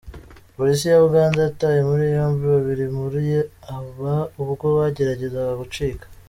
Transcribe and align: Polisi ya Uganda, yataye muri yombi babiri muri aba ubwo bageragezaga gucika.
Polisi 0.57 0.83
ya 0.91 0.97
Uganda, 1.07 1.39
yataye 1.47 1.79
muri 1.89 2.03
yombi 2.15 2.43
babiri 2.53 2.85
muri 2.97 3.23
aba 3.77 4.15
ubwo 4.41 4.65
bageragezaga 4.77 5.53
gucika. 5.61 6.05